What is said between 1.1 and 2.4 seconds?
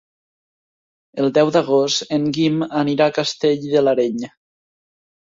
El deu d'agost en